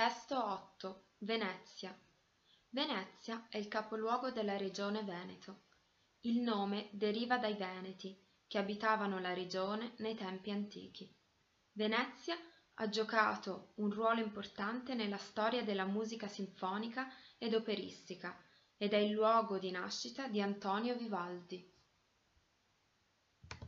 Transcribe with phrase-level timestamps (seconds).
[0.00, 1.94] Testo 8 Venezia
[2.70, 5.64] Venezia è il capoluogo della regione Veneto.
[6.20, 11.14] Il nome deriva dai Veneti, che abitavano la regione nei tempi antichi.
[11.72, 12.34] Venezia
[12.76, 17.06] ha giocato un ruolo importante nella storia della musica sinfonica
[17.36, 18.42] ed operistica
[18.78, 21.70] ed è il luogo di nascita di Antonio Vivaldi.